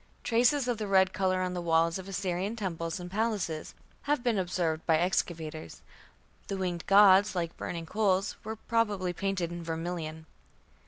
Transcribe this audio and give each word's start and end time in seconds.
Traces 0.23 0.67
of 0.67 0.79
the 0.79 0.87
red 0.87 1.13
colour 1.13 1.43
on 1.43 1.53
the 1.53 1.61
walls 1.61 1.99
of 1.99 2.07
Assyrian 2.09 2.55
temples 2.55 2.99
and 2.99 3.11
palaces 3.11 3.75
have 4.09 4.23
been 4.23 4.39
observed 4.39 4.83
by 4.87 4.97
excavators. 4.97 5.83
The 6.47 6.57
winged 6.57 6.87
gods 6.87 7.35
"like 7.35 7.55
burning 7.55 7.85
coals" 7.85 8.35
were 8.43 8.55
probably 8.55 9.13
painted 9.13 9.51
in 9.51 9.63
vermilion. 9.63 10.25